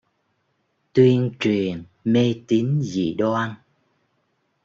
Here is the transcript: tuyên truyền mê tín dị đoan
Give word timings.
tuyên 0.93 1.23
truyền 1.39 1.77
mê 2.11 2.27
tín 2.47 2.67
dị 2.89 3.07
đoan 3.19 3.49